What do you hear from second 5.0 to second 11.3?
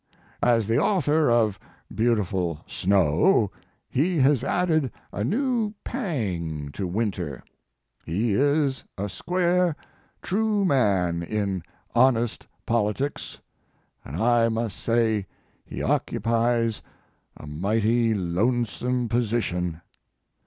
a new pang to winter. He is a square, true man